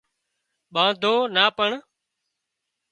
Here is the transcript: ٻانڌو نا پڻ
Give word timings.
ٻانڌو 0.73 1.13
نا 1.35 1.43
پڻ 1.57 1.71